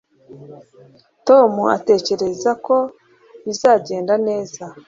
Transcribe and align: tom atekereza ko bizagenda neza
tom 1.27 1.51
atekereza 1.75 2.51
ko 2.65 2.75
bizagenda 3.45 4.13
neza 4.27 4.63